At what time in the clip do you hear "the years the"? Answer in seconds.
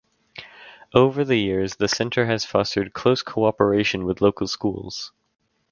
1.23-1.87